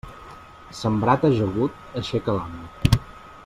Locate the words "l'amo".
2.39-2.99